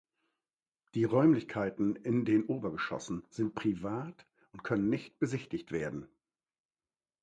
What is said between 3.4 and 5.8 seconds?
privat und können nicht besichtigt